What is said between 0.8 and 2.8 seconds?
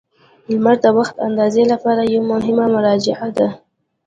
د وخت اندازې لپاره یوه مهمه